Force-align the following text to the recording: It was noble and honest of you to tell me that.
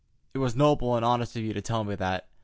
It 0.33 0.39
was 0.39 0.55
noble 0.55 0.95
and 0.95 1.05
honest 1.05 1.35
of 1.35 1.43
you 1.43 1.53
to 1.53 1.61
tell 1.61 1.83
me 1.83 1.93
that. 1.93 2.27